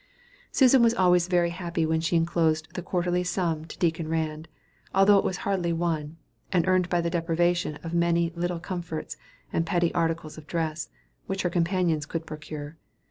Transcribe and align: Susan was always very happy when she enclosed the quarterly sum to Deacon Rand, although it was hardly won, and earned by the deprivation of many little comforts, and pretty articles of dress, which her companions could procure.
Susan 0.51 0.81
was 0.81 0.95
always 0.95 1.27
very 1.27 1.51
happy 1.51 1.85
when 1.85 2.01
she 2.01 2.15
enclosed 2.15 2.67
the 2.73 2.81
quarterly 2.81 3.23
sum 3.23 3.65
to 3.65 3.77
Deacon 3.77 4.07
Rand, 4.07 4.47
although 4.95 5.19
it 5.19 5.23
was 5.23 5.37
hardly 5.45 5.71
won, 5.71 6.17
and 6.51 6.67
earned 6.67 6.89
by 6.89 7.01
the 7.01 7.11
deprivation 7.11 7.75
of 7.83 7.93
many 7.93 8.31
little 8.31 8.59
comforts, 8.59 9.15
and 9.53 9.63
pretty 9.63 9.93
articles 9.93 10.39
of 10.39 10.47
dress, 10.47 10.89
which 11.27 11.43
her 11.43 11.51
companions 11.51 12.07
could 12.07 12.25
procure. 12.25 12.77